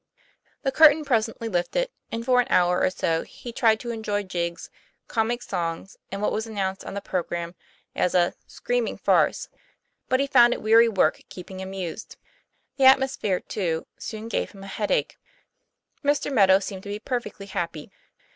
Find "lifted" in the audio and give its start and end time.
1.47-1.89